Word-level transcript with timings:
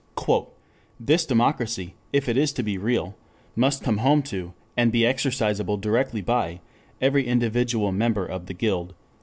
"This 0.99 1.27
democracy 1.27 1.93
if 2.11 2.27
it 2.27 2.35
is 2.35 2.51
to 2.53 2.63
be 2.63 2.79
real, 2.79 3.15
must 3.55 3.83
come 3.83 3.99
home 3.99 4.23
to, 4.23 4.51
and 4.75 4.91
be 4.91 5.01
exercisable 5.05 5.77
directly 5.79 6.21
by, 6.21 6.59
every 6.99 7.27
individual 7.27 7.91
member 7.91 8.25
of 8.25 8.47
the 8.47 8.55
Guild." 8.55 8.95